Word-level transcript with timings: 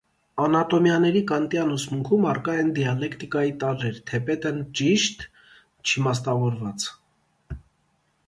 Անատիոմիաների 0.43 1.19
կանտյան 1.31 1.73
ուսմանքում 1.73 2.23
առկա 2.29 2.55
են 2.61 2.71
դիալեկտիկայի 2.79 3.53
տարրեր՝ 3.63 3.99
թեպետն 4.11 4.57
ճիշտ 4.79 5.25
չիմաստավորված։ 5.89 6.89